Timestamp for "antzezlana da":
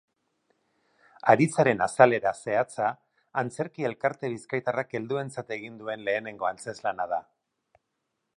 6.55-7.25